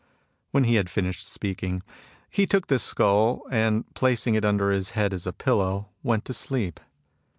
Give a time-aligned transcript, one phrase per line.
[0.51, 1.83] "When he had finished speaking,
[2.31, 6.33] he took the skull and, placing it under his head as a pillow, went to
[6.33, 6.79] sleep.